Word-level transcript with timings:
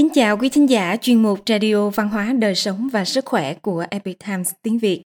Kính 0.00 0.08
chào 0.14 0.36
quý 0.36 0.48
thính 0.48 0.70
giả, 0.70 0.96
chuyên 1.00 1.22
mục 1.22 1.38
Radio 1.46 1.90
Văn 1.90 2.08
hóa 2.08 2.32
Đời 2.32 2.54
sống 2.54 2.88
và 2.92 3.04
Sức 3.04 3.24
khỏe 3.24 3.54
của 3.54 3.84
Epic 3.90 4.18
Times 4.26 4.52
tiếng 4.62 4.78
Việt. 4.78 5.02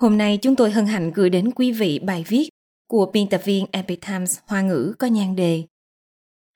Hôm 0.00 0.18
nay 0.18 0.38
chúng 0.42 0.56
tôi 0.56 0.70
hân 0.70 0.86
hạnh 0.86 1.10
gửi 1.14 1.30
đến 1.30 1.50
quý 1.50 1.72
vị 1.72 1.98
bài 1.98 2.24
viết 2.28 2.48
của 2.88 3.10
biên 3.12 3.28
tập 3.28 3.40
viên 3.44 3.66
Epic 3.72 4.00
Times 4.06 4.38
Hoa 4.46 4.62
ngữ 4.62 4.94
có 4.98 5.06
nhan 5.06 5.36
đề 5.36 5.64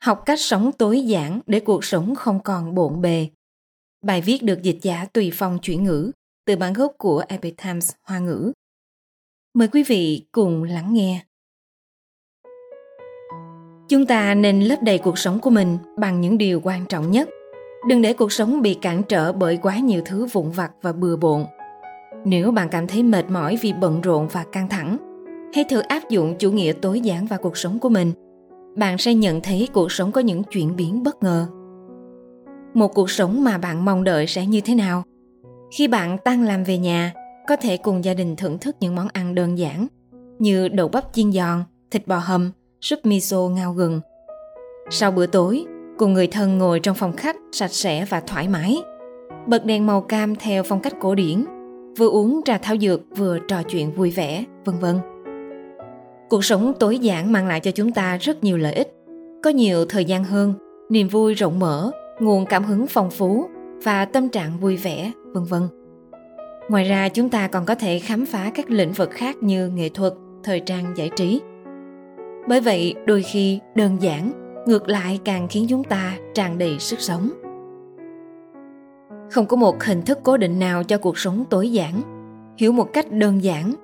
Học 0.03 0.23
cách 0.27 0.41
sống 0.41 0.71
tối 0.79 1.01
giản 1.01 1.41
để 1.47 1.61
cuộc 1.61 1.85
sống 1.85 2.15
không 2.15 2.41
còn 2.45 2.75
bộn 2.75 3.01
bề. 3.01 3.29
Bài 4.03 4.21
viết 4.21 4.43
được 4.43 4.63
dịch 4.63 4.79
giả 4.83 5.07
tùy 5.13 5.31
phong 5.35 5.59
chuyển 5.63 5.85
ngữ 5.85 6.11
từ 6.47 6.57
bản 6.57 6.73
gốc 6.73 6.93
của 6.99 7.25
Epic 7.29 7.57
Times 7.63 7.93
Hoa 8.03 8.19
ngữ. 8.19 8.53
Mời 9.55 9.69
quý 9.69 9.83
vị 9.83 10.23
cùng 10.33 10.63
lắng 10.65 10.95
nghe. 10.95 11.25
Chúng 13.89 14.07
ta 14.07 14.35
nên 14.35 14.61
lấp 14.61 14.79
đầy 14.83 14.99
cuộc 14.99 15.19
sống 15.19 15.41
của 15.41 15.51
mình 15.51 15.79
bằng 15.99 16.21
những 16.21 16.39
điều 16.39 16.61
quan 16.65 16.87
trọng 16.87 17.11
nhất. 17.11 17.29
Đừng 17.89 18.03
để 18.03 18.13
cuộc 18.13 18.33
sống 18.33 18.63
bị 18.63 18.75
cản 18.75 19.03
trở 19.03 19.33
bởi 19.33 19.57
quá 19.57 19.79
nhiều 19.79 20.03
thứ 20.05 20.27
vụn 20.27 20.51
vặt 20.51 20.73
và 20.83 20.93
bừa 20.93 21.17
bộn. 21.17 21.45
Nếu 22.25 22.51
bạn 22.51 22.69
cảm 22.69 22.87
thấy 22.87 23.03
mệt 23.03 23.31
mỏi 23.31 23.59
vì 23.61 23.73
bận 23.73 24.01
rộn 24.01 24.29
và 24.33 24.45
căng 24.53 24.69
thẳng, 24.69 24.97
hãy 25.55 25.65
thử 25.65 25.81
áp 25.81 26.09
dụng 26.09 26.35
chủ 26.39 26.53
nghĩa 26.53 26.73
tối 26.73 27.01
giản 27.01 27.27
vào 27.27 27.39
cuộc 27.43 27.57
sống 27.57 27.79
của 27.79 27.89
mình. 27.89 28.13
Bạn 28.77 28.99
sẽ 28.99 29.15
nhận 29.15 29.41
thấy 29.41 29.69
cuộc 29.73 29.93
sống 29.93 30.13
có 30.13 30.21
những 30.21 30.43
chuyển 30.43 30.77
biến 30.77 31.03
bất 31.03 31.23
ngờ. 31.23 31.47
Một 32.75 32.89
cuộc 32.95 33.11
sống 33.11 33.45
mà 33.45 33.59
bạn 33.59 33.85
mong 33.85 34.05
đợi 34.05 34.27
sẽ 34.27 34.47
như 34.47 34.61
thế 34.61 34.75
nào? 34.75 35.03
Khi 35.71 35.89
bạn 35.89 36.19
tăng 36.19 36.43
làm 36.43 36.65
về 36.65 36.79
nhà, 36.79 37.13
có 37.49 37.57
thể 37.57 37.77
cùng 37.77 38.05
gia 38.05 38.15
đình 38.15 38.37
thưởng 38.37 38.59
thức 38.59 38.77
những 38.81 38.95
món 38.95 39.09
ăn 39.13 39.35
đơn 39.35 39.59
giản 39.59 39.87
như 40.39 40.69
đậu 40.69 40.89
bắp 40.89 41.05
chiên 41.13 41.33
giòn, 41.33 41.65
thịt 41.91 42.07
bò 42.07 42.17
hầm, 42.17 42.51
súp 42.81 42.99
miso 43.07 43.49
ngao 43.49 43.73
gừng. 43.73 44.01
Sau 44.91 45.11
bữa 45.11 45.27
tối, 45.27 45.65
cùng 45.99 46.13
người 46.13 46.27
thân 46.27 46.59
ngồi 46.59 46.81
trong 46.81 46.95
phòng 46.95 47.13
khách 47.13 47.37
sạch 47.53 47.73
sẽ 47.73 48.05
và 48.05 48.21
thoải 48.21 48.49
mái. 48.49 48.83
Bật 49.47 49.65
đèn 49.65 49.87
màu 49.87 50.01
cam 50.01 50.37
theo 50.37 50.63
phong 50.63 50.81
cách 50.81 50.95
cổ 51.01 51.15
điển, 51.15 51.45
vừa 51.99 52.09
uống 52.09 52.41
trà 52.45 52.59
thảo 52.59 52.77
dược 52.77 53.01
vừa 53.17 53.39
trò 53.49 53.63
chuyện 53.63 53.93
vui 53.93 54.11
vẻ, 54.11 54.45
vân 54.65 54.79
vân. 54.79 54.99
Cuộc 56.29 56.45
sống 56.45 56.73
tối 56.81 56.99
giản 56.99 57.33
mang 57.33 57.47
lại 57.47 57.61
cho 57.61 57.71
chúng 57.71 57.93
ta 57.93 58.17
rất 58.17 58.45
nhiều 58.45 58.57
lợi 58.57 58.75
ích, 58.75 58.95
có 59.43 59.51
nhiều 59.51 59.85
thời 59.85 60.05
gian 60.05 60.25
hơn, 60.25 60.55
niềm 60.89 61.09
vui 61.09 61.35
rộng 61.35 61.59
mở, 61.59 61.91
nguồn 62.21 62.47
cảm 62.47 62.65
hứng 62.65 62.87
phong 62.87 63.11
phú 63.11 63.45
và 63.85 64.05
tâm 64.05 64.29
trạng 64.29 64.59
vui 64.61 64.77
vẻ, 64.77 65.13
vân 65.33 65.45
vân. 65.45 65.63
Ngoài 66.69 66.85
ra 66.85 67.09
chúng 67.09 67.29
ta 67.29 67.49
còn 67.49 67.65
có 67.65 67.75
thể 67.75 67.99
khám 67.99 68.27
phá 68.27 68.51
các 68.55 68.71
lĩnh 68.71 68.93
vực 68.93 69.11
khác 69.11 69.37
như 69.41 69.69
nghệ 69.69 69.89
thuật, 69.89 70.13
thời 70.43 70.61
trang 70.61 70.93
giải 70.97 71.11
trí. 71.17 71.41
Bởi 72.49 72.61
vậy, 72.61 72.95
đôi 73.07 73.23
khi 73.23 73.61
đơn 73.75 73.97
giản 74.01 74.44
ngược 74.67 74.89
lại 74.89 75.21
càng 75.25 75.49
khiến 75.49 75.67
chúng 75.69 75.85
ta 75.85 76.17
tràn 76.35 76.59
đầy 76.59 76.79
sức 76.79 77.01
sống. 77.01 77.31
Không 79.31 79.47
có 79.47 79.57
một 79.57 79.83
hình 79.83 80.03
thức 80.03 80.19
cố 80.23 80.37
định 80.37 80.59
nào 80.59 80.85
cho 80.85 80.99
cuộc 80.99 81.19
sống 81.19 81.45
tối 81.51 81.73
giản. 81.73 82.03
Hiểu 82.59 82.73
một 82.73 82.89
cách 82.93 83.13
đơn 83.13 83.43
giản, 83.43 83.75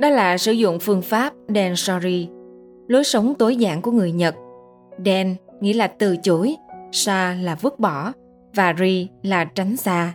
đó 0.00 0.08
là 0.08 0.38
sử 0.38 0.52
dụng 0.52 0.78
phương 0.80 1.02
pháp 1.02 1.32
Densori, 1.54 2.28
lối 2.88 3.04
sống 3.04 3.34
tối 3.38 3.56
giản 3.56 3.82
của 3.82 3.90
người 3.90 4.12
Nhật. 4.12 4.34
Den 5.04 5.36
nghĩa 5.60 5.72
là 5.72 5.86
từ 5.86 6.16
chối, 6.16 6.56
sa 6.92 7.36
là 7.42 7.54
vứt 7.54 7.78
bỏ 7.78 8.12
và 8.54 8.74
ri 8.78 9.08
là 9.22 9.44
tránh 9.44 9.76
xa 9.76 10.12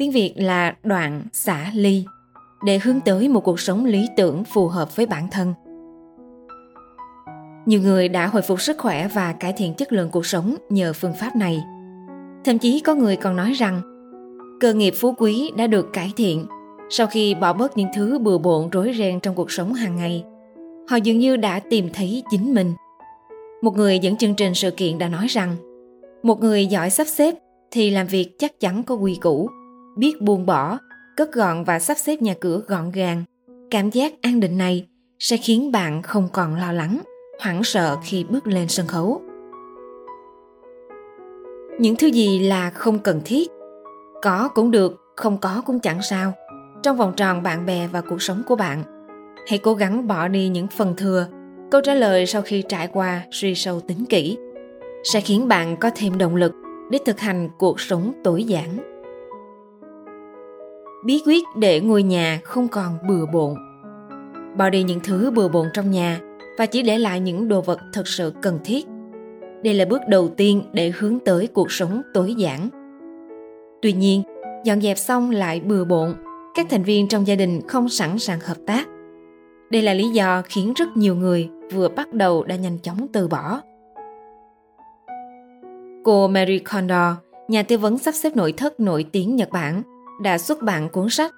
tiếng 0.00 0.10
Việt 0.10 0.34
là 0.36 0.74
đoạn 0.82 1.22
xả 1.32 1.70
ly, 1.74 2.04
để 2.64 2.78
hướng 2.78 3.00
tới 3.00 3.28
một 3.28 3.40
cuộc 3.40 3.60
sống 3.60 3.84
lý 3.84 4.08
tưởng 4.16 4.44
phù 4.44 4.68
hợp 4.68 4.96
với 4.96 5.06
bản 5.06 5.28
thân. 5.30 5.54
Nhiều 7.70 7.80
người 7.80 8.08
đã 8.08 8.26
hồi 8.26 8.42
phục 8.42 8.60
sức 8.60 8.78
khỏe 8.78 9.08
và 9.08 9.32
cải 9.32 9.52
thiện 9.52 9.74
chất 9.74 9.92
lượng 9.92 10.08
cuộc 10.10 10.26
sống 10.26 10.56
nhờ 10.68 10.92
phương 10.92 11.12
pháp 11.20 11.36
này. 11.36 11.64
Thậm 12.44 12.58
chí 12.58 12.80
có 12.80 12.94
người 12.94 13.16
còn 13.16 13.36
nói 13.36 13.52
rằng, 13.52 13.80
cơ 14.60 14.74
nghiệp 14.74 14.94
phú 14.96 15.14
quý 15.18 15.50
đã 15.56 15.66
được 15.66 15.86
cải 15.92 16.12
thiện 16.16 16.46
sau 16.90 17.06
khi 17.06 17.34
bỏ 17.34 17.52
bớt 17.52 17.76
những 17.76 17.88
thứ 17.94 18.18
bừa 18.18 18.38
bộn 18.38 18.70
rối 18.70 18.94
ren 18.98 19.20
trong 19.20 19.34
cuộc 19.34 19.52
sống 19.52 19.74
hàng 19.74 19.96
ngày. 19.96 20.24
Họ 20.88 20.96
dường 20.96 21.18
như 21.18 21.36
đã 21.36 21.60
tìm 21.60 21.88
thấy 21.92 22.22
chính 22.30 22.54
mình. 22.54 22.72
Một 23.62 23.76
người 23.76 23.98
dẫn 23.98 24.16
chương 24.16 24.34
trình 24.34 24.54
sự 24.54 24.70
kiện 24.70 24.98
đã 24.98 25.08
nói 25.08 25.26
rằng, 25.26 25.56
một 26.22 26.40
người 26.40 26.66
giỏi 26.66 26.90
sắp 26.90 27.06
xếp 27.06 27.34
thì 27.70 27.90
làm 27.90 28.06
việc 28.06 28.38
chắc 28.38 28.60
chắn 28.60 28.82
có 28.82 28.94
quy 28.94 29.18
củ, 29.20 29.48
biết 29.96 30.22
buông 30.22 30.46
bỏ, 30.46 30.78
cất 31.16 31.32
gọn 31.32 31.64
và 31.64 31.78
sắp 31.78 31.96
xếp 31.98 32.22
nhà 32.22 32.34
cửa 32.40 32.62
gọn 32.66 32.90
gàng 32.90 33.24
cảm 33.70 33.90
giác 33.90 34.22
an 34.22 34.40
định 34.40 34.58
này 34.58 34.86
sẽ 35.18 35.36
khiến 35.36 35.72
bạn 35.72 36.02
không 36.02 36.28
còn 36.32 36.54
lo 36.54 36.72
lắng 36.72 37.00
hoảng 37.40 37.64
sợ 37.64 37.96
khi 38.02 38.24
bước 38.24 38.46
lên 38.46 38.68
sân 38.68 38.86
khấu. 38.86 39.22
Những 41.78 41.96
thứ 41.96 42.06
gì 42.06 42.38
là 42.38 42.70
không 42.70 42.98
cần 42.98 43.20
thiết, 43.24 43.50
có 44.22 44.48
cũng 44.54 44.70
được, 44.70 45.00
không 45.16 45.38
có 45.38 45.62
cũng 45.66 45.80
chẳng 45.80 46.02
sao. 46.02 46.32
Trong 46.82 46.96
vòng 46.96 47.12
tròn 47.16 47.42
bạn 47.42 47.66
bè 47.66 47.88
và 47.92 48.00
cuộc 48.00 48.22
sống 48.22 48.42
của 48.46 48.56
bạn, 48.56 48.82
hãy 49.48 49.58
cố 49.58 49.74
gắng 49.74 50.06
bỏ 50.06 50.28
đi 50.28 50.48
những 50.48 50.66
phần 50.66 50.94
thừa. 50.96 51.26
Câu 51.70 51.80
trả 51.80 51.94
lời 51.94 52.26
sau 52.26 52.42
khi 52.42 52.62
trải 52.68 52.86
qua 52.86 53.22
suy 53.30 53.54
sâu 53.54 53.80
tính 53.80 54.04
kỹ 54.08 54.38
sẽ 55.04 55.20
khiến 55.20 55.48
bạn 55.48 55.76
có 55.76 55.90
thêm 55.94 56.18
động 56.18 56.36
lực 56.36 56.52
để 56.90 56.98
thực 57.06 57.20
hành 57.20 57.48
cuộc 57.58 57.80
sống 57.80 58.12
tối 58.24 58.44
giản. 58.44 58.78
Bí 61.04 61.22
quyết 61.26 61.44
để 61.56 61.80
ngôi 61.80 62.02
nhà 62.02 62.40
không 62.44 62.68
còn 62.68 62.98
bừa 63.08 63.26
bộn. 63.26 63.54
Bỏ 64.56 64.70
đi 64.70 64.82
những 64.82 65.00
thứ 65.04 65.30
bừa 65.30 65.48
bộn 65.48 65.66
trong 65.74 65.90
nhà 65.90 66.20
và 66.60 66.66
chỉ 66.66 66.82
để 66.82 66.98
lại 66.98 67.20
những 67.20 67.48
đồ 67.48 67.60
vật 67.60 67.80
thật 67.92 68.08
sự 68.08 68.32
cần 68.42 68.58
thiết. 68.64 68.86
Đây 69.64 69.74
là 69.74 69.84
bước 69.84 70.00
đầu 70.08 70.28
tiên 70.28 70.62
để 70.72 70.92
hướng 70.98 71.18
tới 71.18 71.46
cuộc 71.46 71.72
sống 71.72 72.02
tối 72.14 72.34
giản. 72.34 72.68
Tuy 73.82 73.92
nhiên 73.92 74.22
dọn 74.64 74.80
dẹp 74.80 74.98
xong 74.98 75.30
lại 75.30 75.60
bừa 75.60 75.84
bộn 75.84 76.14
các 76.54 76.66
thành 76.70 76.82
viên 76.82 77.08
trong 77.08 77.26
gia 77.26 77.34
đình 77.34 77.60
không 77.68 77.88
sẵn 77.88 78.18
sàng 78.18 78.40
hợp 78.40 78.56
tác. 78.66 78.88
Đây 79.70 79.82
là 79.82 79.94
lý 79.94 80.08
do 80.08 80.42
khiến 80.44 80.72
rất 80.76 80.88
nhiều 80.96 81.14
người 81.14 81.48
vừa 81.72 81.88
bắt 81.88 82.12
đầu 82.12 82.44
đã 82.44 82.56
nhanh 82.56 82.78
chóng 82.78 83.06
từ 83.12 83.28
bỏ. 83.28 83.60
Cô 86.04 86.28
Mary 86.28 86.58
Kondo, 86.58 87.16
nhà 87.48 87.62
tư 87.62 87.78
vấn 87.78 87.98
sắp 87.98 88.14
xếp 88.14 88.36
nội 88.36 88.52
thất 88.52 88.80
nổi 88.80 89.04
tiếng 89.12 89.36
Nhật 89.36 89.50
Bản, 89.50 89.82
đã 90.22 90.38
xuất 90.38 90.62
bản 90.62 90.88
cuốn 90.88 91.10
sách 91.10 91.34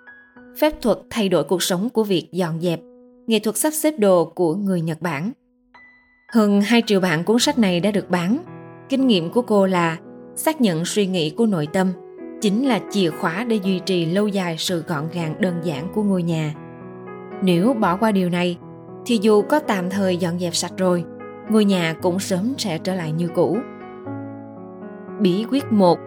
Phép 0.60 0.82
thuật 0.82 0.98
thay 1.10 1.28
đổi 1.28 1.44
cuộc 1.44 1.62
sống 1.62 1.88
của 1.90 2.04
việc 2.04 2.28
dọn 2.32 2.60
dẹp, 2.60 2.80
nghệ 3.26 3.38
thuật 3.38 3.56
sắp 3.56 3.70
xếp 3.70 3.94
đồ 3.98 4.24
của 4.24 4.54
người 4.54 4.80
Nhật 4.80 5.02
Bản. 5.02 5.32
Hơn 6.32 6.60
2 6.60 6.82
triệu 6.86 7.00
bản 7.00 7.24
cuốn 7.24 7.38
sách 7.38 7.58
này 7.58 7.80
đã 7.80 7.90
được 7.90 8.10
bán. 8.10 8.38
Kinh 8.88 9.06
nghiệm 9.06 9.30
của 9.30 9.42
cô 9.42 9.66
là 9.66 9.98
xác 10.36 10.60
nhận 10.60 10.84
suy 10.84 11.06
nghĩ 11.06 11.30
của 11.30 11.46
nội 11.46 11.68
tâm 11.72 11.92
chính 12.40 12.68
là 12.68 12.80
chìa 12.90 13.10
khóa 13.10 13.44
để 13.44 13.56
duy 13.62 13.78
trì 13.78 14.06
lâu 14.06 14.28
dài 14.28 14.56
sự 14.58 14.84
gọn 14.88 15.08
gàng 15.12 15.34
đơn 15.40 15.54
giản 15.62 15.88
của 15.94 16.02
ngôi 16.02 16.22
nhà. 16.22 16.54
Nếu 17.42 17.74
bỏ 17.74 17.96
qua 17.96 18.12
điều 18.12 18.28
này, 18.28 18.58
thì 19.06 19.18
dù 19.22 19.42
có 19.42 19.58
tạm 19.58 19.90
thời 19.90 20.16
dọn 20.16 20.38
dẹp 20.38 20.54
sạch 20.54 20.72
rồi, 20.76 21.04
ngôi 21.50 21.64
nhà 21.64 21.94
cũng 22.02 22.18
sớm 22.18 22.54
sẽ 22.58 22.78
trở 22.78 22.94
lại 22.94 23.12
như 23.12 23.28
cũ. 23.28 23.58
Bí 25.20 25.44
quyết 25.50 25.64
1 25.70 25.98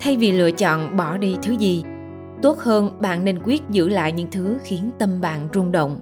Thay 0.00 0.16
vì 0.16 0.32
lựa 0.32 0.50
chọn 0.50 0.96
bỏ 0.96 1.16
đi 1.16 1.36
thứ 1.42 1.52
gì, 1.52 1.84
tốt 2.42 2.58
hơn 2.58 2.90
bạn 3.00 3.24
nên 3.24 3.38
quyết 3.44 3.62
giữ 3.70 3.88
lại 3.88 4.12
những 4.12 4.30
thứ 4.30 4.58
khiến 4.62 4.90
tâm 4.98 5.20
bạn 5.20 5.48
rung 5.54 5.72
động 5.72 6.00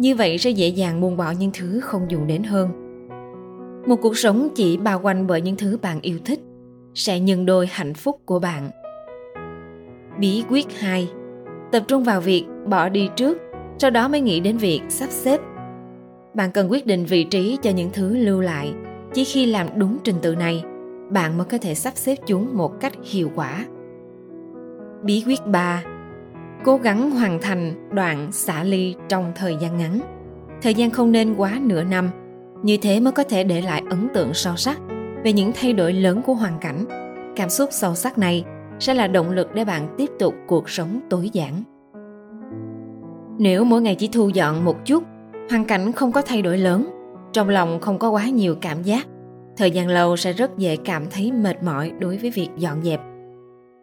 như 0.00 0.14
vậy 0.14 0.38
sẽ 0.38 0.50
dễ 0.50 0.68
dàng 0.68 1.00
buông 1.00 1.16
bỏ 1.16 1.30
những 1.30 1.50
thứ 1.54 1.80
không 1.80 2.10
dùng 2.10 2.26
đến 2.26 2.42
hơn. 2.42 2.68
Một 3.86 3.96
cuộc 3.96 4.18
sống 4.18 4.48
chỉ 4.54 4.76
bao 4.76 5.00
quanh 5.02 5.26
bởi 5.26 5.40
những 5.40 5.56
thứ 5.56 5.78
bạn 5.82 6.00
yêu 6.00 6.18
thích 6.24 6.40
sẽ 6.94 7.20
nhân 7.20 7.46
đôi 7.46 7.66
hạnh 7.66 7.94
phúc 7.94 8.20
của 8.24 8.38
bạn. 8.38 8.70
Bí 10.18 10.44
quyết 10.48 10.66
2 10.78 11.08
tập 11.72 11.82
trung 11.88 12.04
vào 12.04 12.20
việc 12.20 12.44
bỏ 12.66 12.88
đi 12.88 13.08
trước, 13.16 13.38
sau 13.78 13.90
đó 13.90 14.08
mới 14.08 14.20
nghĩ 14.20 14.40
đến 14.40 14.56
việc 14.56 14.80
sắp 14.88 15.10
xếp. 15.10 15.40
Bạn 16.34 16.50
cần 16.52 16.70
quyết 16.70 16.86
định 16.86 17.04
vị 17.04 17.24
trí 17.24 17.58
cho 17.62 17.70
những 17.70 17.90
thứ 17.92 18.16
lưu 18.16 18.40
lại, 18.40 18.72
chỉ 19.14 19.24
khi 19.24 19.46
làm 19.46 19.66
đúng 19.76 19.98
trình 20.04 20.16
tự 20.22 20.34
này, 20.34 20.64
bạn 21.10 21.38
mới 21.38 21.44
có 21.44 21.58
thể 21.58 21.74
sắp 21.74 21.92
xếp 21.96 22.18
chúng 22.26 22.56
một 22.56 22.80
cách 22.80 22.92
hiệu 23.04 23.30
quả. 23.34 23.64
Bí 25.02 25.22
quyết 25.26 25.46
3 25.46 25.82
Cố 26.64 26.76
gắng 26.76 27.10
hoàn 27.10 27.38
thành 27.40 27.88
đoạn 27.90 28.32
xả 28.32 28.64
ly 28.64 28.94
trong 29.08 29.32
thời 29.34 29.56
gian 29.60 29.78
ngắn. 29.78 30.00
Thời 30.62 30.74
gian 30.74 30.90
không 30.90 31.12
nên 31.12 31.34
quá 31.34 31.58
nửa 31.62 31.84
năm, 31.84 32.10
như 32.62 32.76
thế 32.82 33.00
mới 33.00 33.12
có 33.12 33.24
thể 33.24 33.44
để 33.44 33.60
lại 33.60 33.82
ấn 33.90 34.08
tượng 34.14 34.34
sâu 34.34 34.56
sắc 34.56 34.78
về 35.24 35.32
những 35.32 35.52
thay 35.54 35.72
đổi 35.72 35.92
lớn 35.92 36.22
của 36.26 36.34
hoàn 36.34 36.58
cảnh. 36.60 36.84
Cảm 37.36 37.50
xúc 37.50 37.68
sâu 37.72 37.94
sắc 37.94 38.18
này 38.18 38.44
sẽ 38.78 38.94
là 38.94 39.06
động 39.06 39.30
lực 39.30 39.54
để 39.54 39.64
bạn 39.64 39.94
tiếp 39.98 40.10
tục 40.18 40.34
cuộc 40.46 40.70
sống 40.70 41.00
tối 41.10 41.30
giản. 41.32 41.62
Nếu 43.38 43.64
mỗi 43.64 43.82
ngày 43.82 43.94
chỉ 43.94 44.08
thu 44.12 44.28
dọn 44.28 44.64
một 44.64 44.76
chút, 44.84 45.04
hoàn 45.50 45.64
cảnh 45.64 45.92
không 45.92 46.12
có 46.12 46.22
thay 46.22 46.42
đổi 46.42 46.58
lớn, 46.58 46.90
trong 47.32 47.48
lòng 47.48 47.80
không 47.80 47.98
có 47.98 48.10
quá 48.10 48.28
nhiều 48.28 48.56
cảm 48.60 48.82
giác, 48.82 49.06
thời 49.56 49.70
gian 49.70 49.88
lâu 49.88 50.16
sẽ 50.16 50.32
rất 50.32 50.58
dễ 50.58 50.76
cảm 50.76 51.06
thấy 51.10 51.32
mệt 51.32 51.62
mỏi 51.62 51.92
đối 51.98 52.16
với 52.16 52.30
việc 52.30 52.48
dọn 52.56 52.82
dẹp 52.82 53.00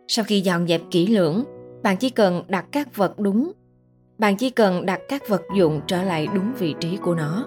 sau 0.07 0.25
khi 0.25 0.41
dọn 0.41 0.68
dẹp 0.68 0.81
kỹ 0.91 1.07
lưỡng, 1.07 1.44
bạn 1.88 1.98
chỉ 1.98 2.10
cần 2.10 2.44
đặt 2.48 2.66
các 2.72 2.95
vật 2.95 3.19
đúng. 3.19 3.51
Bạn 4.18 4.38
chỉ 4.38 4.50
cần 4.50 4.86
đặt 4.86 5.00
các 5.10 5.28
vật 5.28 5.42
dụng 5.56 5.81
trở 5.88 6.04
lại 6.04 6.28
đúng 6.34 6.54
vị 6.60 6.75
trí 6.80 6.98
của 6.98 7.16
nó. 7.16 7.45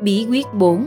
Bí 0.00 0.26
quyết 0.30 0.46
4 0.54 0.86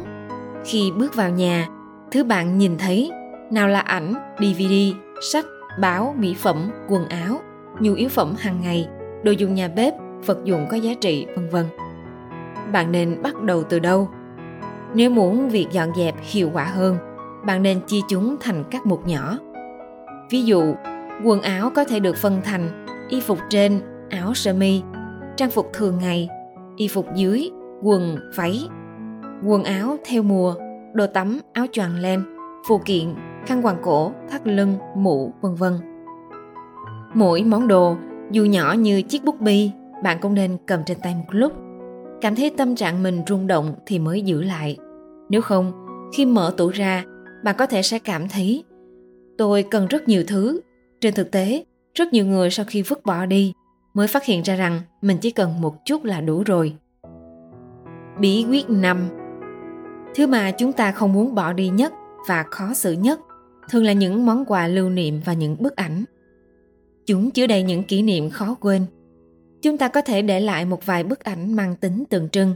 Khi 0.66 0.92
bước 0.98 1.16
vào 1.16 1.30
nhà, 1.30 1.68
thứ 2.12 2.24
bạn 2.24 2.58
nhìn 2.58 2.78
thấy 2.78 3.12
nào 3.52 3.68
là 3.68 3.80
ảnh, 3.80 4.14
DVD, 4.40 4.74
sách, 5.22 5.46
báo, 5.80 6.16
mỹ 6.20 6.36
phẩm, 6.38 6.72
quần 6.90 7.10
áo, 7.10 7.42
nhu 7.80 7.94
yếu 7.94 8.10
phẩm 8.10 8.36
hàng 8.38 8.62
ngày, 8.62 8.88
đồ 9.24 9.32
dùng 9.32 9.54
nhà 9.54 9.68
bếp, 9.68 9.94
vật 10.26 10.38
dụng 10.44 10.68
có 10.70 10.78
giá 10.78 10.94
trị, 11.02 11.28
vân 11.36 11.50
vân. 11.50 11.66
Bạn 12.72 12.92
nên 12.92 13.22
bắt 13.22 13.44
đầu 13.44 13.64
từ 13.64 13.80
đâu? 13.80 14.10
Nếu 14.94 15.10
muốn 15.10 15.50
việc 15.50 15.68
dọn 15.72 15.90
dẹp 15.96 16.16
hiệu 16.22 16.50
quả 16.54 16.64
hơn, 16.64 16.98
bạn 17.46 17.64
nên 17.64 17.82
chia 17.82 18.02
chúng 18.10 18.36
thành 18.40 18.64
các 18.72 18.86
mục 18.86 19.08
nhỏ. 19.08 19.38
Ví 20.30 20.44
dụ, 20.44 20.76
quần 21.23 21.41
áo 21.41 21.71
có 21.75 21.83
thể 21.83 22.00
được 22.00 22.15
phân 22.15 22.41
thành 22.44 22.85
y 23.09 23.21
phục 23.21 23.39
trên, 23.50 23.81
áo 24.09 24.33
sơ 24.33 24.53
mi, 24.53 24.81
trang 25.38 25.50
phục 25.50 25.69
thường 25.73 25.97
ngày, 25.97 26.29
y 26.75 26.88
phục 26.88 27.06
dưới, 27.15 27.50
quần, 27.81 28.17
váy, 28.35 28.67
quần 29.45 29.63
áo 29.63 29.97
theo 30.06 30.23
mùa, 30.23 30.56
đồ 30.94 31.07
tắm, 31.07 31.39
áo 31.53 31.65
choàng 31.71 31.95
len, 32.00 32.23
phụ 32.67 32.81
kiện, 32.85 33.13
khăn 33.45 33.62
quàng 33.62 33.77
cổ, 33.83 34.12
thắt 34.29 34.47
lưng, 34.47 34.75
mũ, 34.95 35.33
vân 35.41 35.56
vân. 35.56 35.73
Mỗi 37.13 37.44
món 37.44 37.67
đồ, 37.67 37.95
dù 38.31 38.45
nhỏ 38.45 38.73
như 38.73 39.01
chiếc 39.01 39.23
bút 39.23 39.41
bi, 39.41 39.71
bạn 40.03 40.17
cũng 40.21 40.33
nên 40.33 40.57
cầm 40.65 40.79
trên 40.85 40.97
tay 41.03 41.15
một 41.15 41.25
lúc. 41.31 41.53
Cảm 42.21 42.35
thấy 42.35 42.51
tâm 42.57 42.75
trạng 42.75 43.03
mình 43.03 43.21
rung 43.27 43.47
động 43.47 43.75
thì 43.85 44.00
mới 44.00 44.21
giữ 44.21 44.41
lại. 44.41 44.77
Nếu 45.29 45.41
không, 45.41 45.71
khi 46.13 46.25
mở 46.25 46.53
tủ 46.57 46.69
ra, 46.69 47.03
bạn 47.44 47.56
có 47.57 47.65
thể 47.65 47.81
sẽ 47.81 48.00
cảm 48.00 48.29
thấy 48.29 48.63
tôi 49.38 49.63
cần 49.63 49.88
rất 49.88 50.07
nhiều 50.07 50.23
thứ. 50.27 50.59
Trên 51.06 51.13
thực 51.13 51.31
tế, 51.31 51.63
rất 51.94 52.13
nhiều 52.13 52.25
người 52.25 52.50
sau 52.50 52.66
khi 52.69 52.81
vứt 52.81 53.06
bỏ 53.06 53.25
đi 53.25 53.54
mới 53.94 54.07
phát 54.07 54.25
hiện 54.25 54.42
ra 54.42 54.56
rằng 54.56 54.81
mình 55.02 55.18
chỉ 55.18 55.31
cần 55.31 55.62
một 55.62 55.86
chút 55.86 56.04
là 56.04 56.22
đủ 56.22 56.44
rồi. 56.46 56.75
Bí 58.19 58.46
quyết 58.50 58.69
5 58.69 59.10
Thứ 60.16 60.28
mà 60.28 60.52
chúng 60.52 60.74
ta 60.74 60.92
không 60.92 61.13
muốn 61.13 61.36
bỏ 61.36 61.54
đi 61.54 61.69
nhất 61.69 61.94
và 62.28 62.44
khó 62.52 62.74
xử 62.74 62.92
nhất 62.92 63.19
thường 63.69 63.84
là 63.84 63.94
những 63.94 64.25
món 64.25 64.46
quà 64.46 64.68
lưu 64.68 64.90
niệm 64.90 65.22
và 65.25 65.34
những 65.34 65.56
bức 65.60 65.75
ảnh. 65.75 66.04
Chúng 67.06 67.31
chứa 67.31 67.48
đầy 67.48 67.63
những 67.63 67.84
kỷ 67.84 68.01
niệm 68.01 68.30
khó 68.30 68.56
quên. 68.60 68.86
Chúng 69.62 69.78
ta 69.78 69.88
có 69.88 70.01
thể 70.01 70.22
để 70.22 70.40
lại 70.40 70.66
một 70.66 70.86
vài 70.86 71.04
bức 71.04 71.24
ảnh 71.24 71.54
mang 71.54 71.75
tính 71.75 72.04
tượng 72.10 72.30
trưng. 72.30 72.56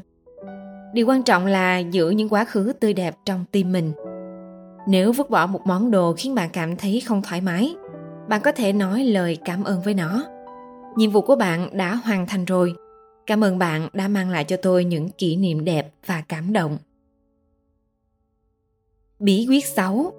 Điều 0.94 1.07
quan 1.07 1.24
trọng 1.24 1.45
là 1.45 1.78
giữ 1.78 2.10
những 2.10 2.30
quá 2.30 2.45
khứ 2.45 2.74
tươi 2.80 2.94
đẹp 2.94 3.16
trong 3.25 3.45
tim 3.52 3.72
mình. 3.72 3.92
Nếu 4.88 5.12
vứt 5.12 5.30
bỏ 5.30 5.48
một 5.48 5.62
món 5.66 5.92
đồ 5.92 6.13
khiến 6.18 6.36
bạn 6.36 6.50
cảm 6.54 6.75
thấy 6.75 7.02
không 7.06 7.22
thoải 7.22 7.42
mái, 7.42 7.75
bạn 8.30 8.42
có 8.42 8.52
thể 8.52 8.74
nói 8.74 9.04
lời 9.04 9.38
cảm 9.46 9.64
ơn 9.64 9.81
với 9.81 9.94
nó. 9.94 10.24
Nhiệm 10.96 11.12
vụ 11.12 11.22
của 11.22 11.36
bạn 11.36 11.78
đã 11.78 11.96
hoàn 11.96 12.26
thành 12.26 12.46
rồi. 12.46 12.74
Cảm 13.26 13.44
ơn 13.44 13.58
bạn 13.58 13.90
đã 13.94 14.08
mang 14.08 14.30
lại 14.30 14.44
cho 14.44 14.58
tôi 14.58 14.86
những 14.86 15.10
kỷ 15.10 15.36
niệm 15.36 15.66
đẹp 15.66 15.94
và 16.06 16.24
cảm 16.28 16.54
động. 16.54 16.78
Bí 19.20 19.46
quyết 19.50 19.66
6 19.66 20.14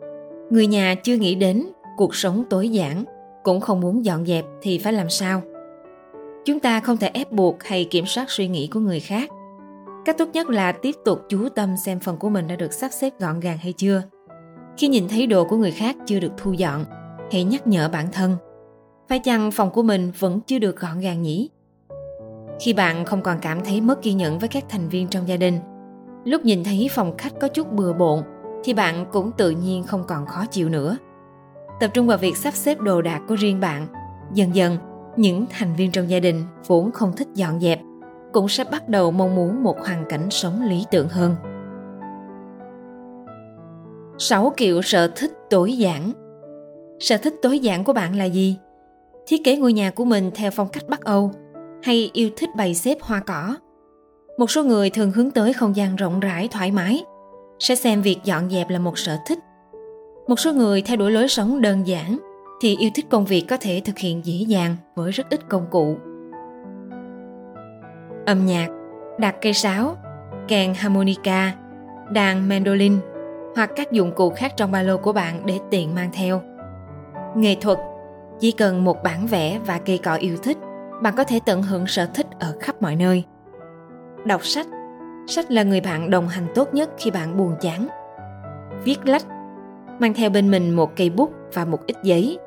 Người 0.51 0.67
nhà 0.67 0.95
chưa 0.95 1.17
nghĩ 1.17 1.35
đến 1.35 1.67
cuộc 1.97 2.15
sống 2.15 2.45
tối 2.51 2.69
giản, 2.69 3.05
cũng 3.45 3.61
không 3.61 3.81
muốn 3.81 4.05
dọn 4.05 4.27
dẹp 4.27 4.45
thì 4.63 4.79
phải 4.79 4.93
làm 4.93 5.11
sao? 5.11 5.43
Chúng 6.45 6.61
ta 6.61 6.81
không 6.81 6.97
thể 6.97 7.11
ép 7.15 7.33
buộc 7.33 7.63
hay 7.65 7.85
kiểm 7.85 8.07
soát 8.07 8.31
suy 8.31 8.49
nghĩ 8.49 8.67
của 8.67 8.81
người 8.81 9.01
khác. 9.01 9.31
Cách 10.05 10.19
tốt 10.19 10.29
nhất 10.33 10.51
là 10.51 10.73
tiếp 10.73 10.95
tục 11.05 11.21
chú 11.29 11.49
tâm 11.49 11.77
xem 11.85 12.01
phần 12.01 12.17
của 12.17 12.29
mình 12.29 12.47
đã 12.47 12.57
được 12.57 12.73
sắp 12.73 12.89
xếp 12.93 13.13
gọn 13.19 13.41
gàng 13.41 13.59
hay 13.59 13.73
chưa. 13.73 14.03
Khi 14.77 14.89
nhìn 14.89 15.09
thấy 15.09 15.27
đồ 15.27 15.45
của 15.45 15.57
người 15.57 15.71
khác 15.71 15.97
chưa 16.07 16.21
được 16.21 16.33
thu 16.37 16.53
dọn, 16.53 16.85
hãy 17.33 17.45
nhắc 17.45 17.67
nhở 17.67 17.89
bản 17.89 18.07
thân. 18.13 18.37
Phải 19.09 19.19
chăng 19.19 19.51
phòng 19.51 19.71
của 19.71 19.83
mình 19.83 20.13
vẫn 20.19 20.41
chưa 20.47 20.59
được 20.59 20.81
gọn 20.81 21.01
gàng 21.01 21.23
nhỉ? 21.23 21.51
Khi 22.61 22.73
bạn 22.73 23.05
không 23.05 23.23
còn 23.23 23.39
cảm 23.43 23.65
thấy 23.65 23.81
mất 23.81 24.03
kiên 24.03 24.17
nhẫn 24.17 24.39
với 24.39 24.49
các 24.49 24.65
thành 24.69 24.89
viên 24.89 25.09
trong 25.09 25.29
gia 25.29 25.37
đình, 25.37 25.59
lúc 26.25 26.45
nhìn 26.45 26.65
thấy 26.65 26.89
phòng 26.93 27.15
khách 27.19 27.41
có 27.41 27.49
chút 27.49 27.73
bừa 27.73 27.93
bộn 27.93 28.23
thì 28.65 28.75
bạn 28.75 29.07
cũng 29.13 29.31
tự 29.39 29.51
nhiên 29.51 29.83
không 29.83 30.05
còn 30.09 30.27
khó 30.27 30.47
chịu 30.47 30.69
nữa. 30.69 30.97
Tập 31.81 31.91
trung 31.95 32.07
vào 32.07 32.19
việc 32.19 32.37
sắp 32.37 32.55
xếp 32.55 32.81
đồ 32.81 33.03
đạc 33.03 33.21
của 33.29 33.35
riêng 33.35 33.61
bạn. 33.61 33.87
Dần 34.35 34.55
dần, 34.55 34.77
những 35.17 35.47
thành 35.51 35.75
viên 35.77 35.91
trong 35.91 36.11
gia 36.11 36.21
đình 36.21 36.45
vốn 36.67 36.91
không 36.91 37.13
thích 37.17 37.29
dọn 37.35 37.61
dẹp 37.61 37.81
cũng 38.33 38.49
sẽ 38.49 38.65
bắt 38.65 38.89
đầu 38.89 39.11
mong 39.11 39.35
muốn 39.35 39.63
một 39.63 39.81
hoàn 39.81 40.05
cảnh 40.09 40.31
sống 40.31 40.63
lý 40.69 40.85
tưởng 40.91 41.09
hơn. 41.09 41.37
6 44.19 44.53
kiểu 44.57 44.83
sở 44.83 45.09
thích 45.17 45.33
tối 45.51 45.73
giản 45.73 46.13
Sở 47.01 47.17
thích 47.17 47.35
tối 47.43 47.59
giản 47.59 47.85
của 47.85 47.93
bạn 47.93 48.17
là 48.17 48.25
gì? 48.25 48.57
Thiết 49.27 49.45
kế 49.45 49.57
ngôi 49.57 49.73
nhà 49.73 49.91
của 49.91 50.05
mình 50.05 50.31
theo 50.35 50.51
phong 50.51 50.69
cách 50.69 50.85
Bắc 50.89 51.01
Âu 51.01 51.33
hay 51.83 52.11
yêu 52.13 52.31
thích 52.37 52.51
bày 52.57 52.75
xếp 52.75 52.99
hoa 53.01 53.21
cỏ? 53.21 53.57
Một 54.39 54.51
số 54.51 54.65
người 54.65 54.91
thường 54.91 55.13
hướng 55.13 55.31
tới 55.31 55.53
không 55.53 55.77
gian 55.77 55.97
rộng 55.97 56.21
rãi 56.21 56.49
thoải 56.49 56.71
mái 56.71 57.05
sẽ 57.59 57.75
xem 57.75 58.03
việc 58.03 58.19
dọn 58.25 58.51
dẹp 58.51 58.69
là 58.69 58.79
một 58.79 58.99
sở 58.99 59.17
thích. 59.27 59.39
Một 60.29 60.41
số 60.41 60.53
người 60.53 60.83
theo 60.83 60.97
đuổi 60.97 61.11
lối 61.11 61.29
sống 61.29 61.61
đơn 61.61 61.87
giản 61.87 62.19
thì 62.61 62.77
yêu 62.77 62.91
thích 62.95 63.07
công 63.11 63.25
việc 63.25 63.45
có 63.49 63.57
thể 63.61 63.83
thực 63.85 63.99
hiện 63.99 64.25
dễ 64.25 64.35
dàng 64.35 64.77
với 64.95 65.11
rất 65.11 65.31
ít 65.31 65.49
công 65.49 65.67
cụ. 65.71 65.97
Âm 68.27 68.47
nhạc, 68.47 68.69
đặt 69.19 69.37
cây 69.43 69.53
sáo, 69.53 69.97
kèn 70.49 70.75
harmonica, 70.75 71.55
đàn 72.11 72.49
mandolin 72.49 72.99
hoặc 73.55 73.71
các 73.77 73.93
dụng 73.93 74.13
cụ 74.13 74.31
khác 74.31 74.53
trong 74.57 74.73
ba 74.73 74.83
lô 74.83 74.97
của 74.97 75.13
bạn 75.13 75.47
để 75.47 75.59
tiện 75.71 75.95
mang 75.95 76.11
theo. 76.13 76.43
Nghệ 77.37 77.55
thuật, 77.61 77.79
chỉ 78.41 78.53
cần 78.53 78.85
một 78.85 79.03
bản 79.05 79.27
vẽ 79.27 79.59
và 79.67 79.79
cây 79.79 79.99
cọ 79.99 80.15
yêu 80.15 80.37
thích, 80.43 80.59
bạn 81.03 81.15
có 81.17 81.25
thể 81.25 81.41
tận 81.47 81.63
hưởng 81.63 81.87
sở 81.87 82.07
thích 82.07 82.27
ở 82.39 82.57
khắp 82.61 82.83
mọi 82.83 82.97
nơi. 82.97 83.25
Đọc 84.25 84.45
sách 84.45 84.67
Sách 85.27 85.51
là 85.51 85.63
người 85.63 85.81
bạn 85.81 86.11
đồng 86.11 86.29
hành 86.29 86.47
tốt 86.55 86.75
nhất 86.75 86.91
khi 86.99 87.11
bạn 87.11 87.37
buồn 87.37 87.55
chán. 87.61 87.89
Viết 88.85 88.99
lách 89.05 89.27
Mang 89.99 90.15
theo 90.15 90.31
bên 90.31 90.51
mình 90.51 90.77
một 90.77 90.97
cây 90.97 91.11
bút 91.11 91.31
và 91.55 91.65
một 91.65 91.87
ít 91.87 91.97
giấy 92.03 92.39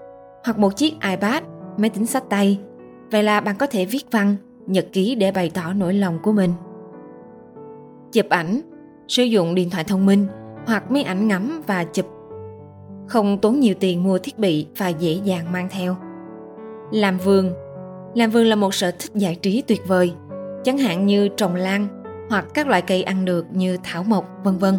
hoặc 0.45 0.57
một 0.57 0.75
chiếc 0.75 0.93
iPad, 1.09 1.43
máy 1.77 1.89
tính 1.89 2.05
sách 2.05 2.23
tay. 2.29 2.59
Vậy 3.11 3.23
là 3.23 3.41
bạn 3.41 3.55
có 3.55 3.67
thể 3.67 3.85
viết 3.85 4.05
văn, 4.11 4.35
nhật 4.67 4.85
ký 4.91 5.15
để 5.15 5.31
bày 5.31 5.51
tỏ 5.53 5.73
nỗi 5.73 5.93
lòng 5.93 6.19
của 6.23 6.31
mình. 6.31 6.53
Chụp 8.11 8.25
ảnh 8.29 8.61
Sử 9.07 9.23
dụng 9.23 9.55
điện 9.55 9.69
thoại 9.69 9.83
thông 9.83 10.05
minh 10.05 10.27
hoặc 10.65 10.91
máy 10.91 11.03
ảnh 11.03 11.27
ngắm 11.27 11.61
và 11.67 11.83
chụp. 11.83 12.12
Không 13.13 13.37
tốn 13.37 13.59
nhiều 13.59 13.75
tiền 13.79 14.03
mua 14.03 14.17
thiết 14.17 14.39
bị 14.39 14.67
và 14.77 14.87
dễ 14.87 15.13
dàng 15.23 15.51
mang 15.51 15.67
theo. 15.71 15.95
Làm 16.91 17.17
vườn 17.17 17.53
Làm 18.15 18.29
vườn 18.29 18.45
là 18.45 18.55
một 18.55 18.73
sở 18.73 18.91
thích 18.91 19.11
giải 19.13 19.35
trí 19.35 19.61
tuyệt 19.61 19.81
vời, 19.87 20.13
chẳng 20.63 20.77
hạn 20.77 21.05
như 21.05 21.27
trồng 21.27 21.55
lan, 21.55 21.87
hoặc 22.29 22.45
các 22.53 22.67
loại 22.67 22.81
cây 22.81 23.03
ăn 23.03 23.25
được 23.25 23.45
như 23.51 23.77
thảo 23.83 24.03
mộc, 24.03 24.25
vân 24.43 24.57
vân. 24.57 24.77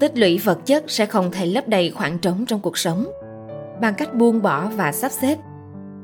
Tích 0.00 0.18
lũy 0.18 0.38
vật 0.38 0.66
chất 0.66 0.84
sẽ 0.88 1.06
không 1.06 1.30
thể 1.32 1.46
lấp 1.46 1.68
đầy 1.68 1.90
khoảng 1.90 2.18
trống 2.18 2.46
trong 2.46 2.60
cuộc 2.60 2.78
sống. 2.78 3.06
Bằng 3.80 3.94
cách 3.94 4.14
buông 4.14 4.42
bỏ 4.42 4.68
và 4.76 4.92
sắp 4.92 5.12
xếp, 5.12 5.38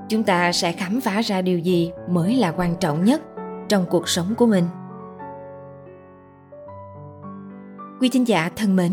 chúng 0.08 0.22
ta 0.22 0.52
sẽ 0.52 0.72
khám 0.72 1.00
phá 1.00 1.20
ra 1.20 1.42
điều 1.42 1.58
gì 1.58 1.92
mới 2.08 2.36
là 2.36 2.52
quan 2.52 2.76
trọng 2.80 3.04
nhất 3.04 3.22
trong 3.68 3.84
cuộc 3.90 4.08
sống 4.08 4.34
của 4.38 4.46
mình. 4.46 4.64
Quý 8.00 8.08
thính 8.08 8.28
giả 8.28 8.50
thân 8.56 8.76
mến, 8.76 8.92